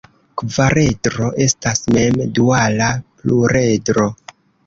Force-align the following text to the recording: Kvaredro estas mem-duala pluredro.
Kvaredro 0.41 1.27
estas 1.45 1.83
mem-duala 1.97 2.87
pluredro. 3.21 4.09